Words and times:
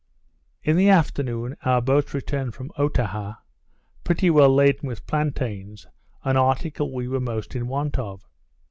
In 0.63 0.77
the 0.77 0.89
afternoon, 0.89 1.55
our 1.63 1.79
boats 1.79 2.15
returned 2.15 2.55
from 2.55 2.71
Otaha, 2.75 3.35
pretty 4.03 4.31
well 4.31 4.49
laden 4.51 4.87
with 4.89 5.05
plantains, 5.05 5.85
an 6.23 6.37
article 6.37 6.91
we 6.91 7.07
were 7.07 7.19
most 7.19 7.55
in 7.55 7.67
want 7.67 7.99
of. 7.99 8.25